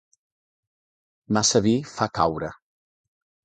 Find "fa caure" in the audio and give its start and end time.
1.93-2.53